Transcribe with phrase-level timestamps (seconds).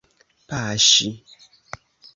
[0.47, 1.07] paŝi